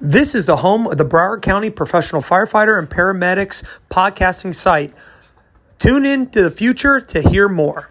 [0.00, 4.92] This is the home of the Broward County Professional Firefighter and Paramedics podcasting site.
[5.78, 7.90] Tune in to the future to hear more.